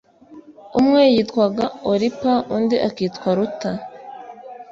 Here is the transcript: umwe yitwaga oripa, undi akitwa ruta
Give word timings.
umwe 0.79 1.01
yitwaga 1.13 1.65
oripa, 1.91 2.33
undi 2.55 2.77
akitwa 2.87 3.29
ruta 3.37 3.71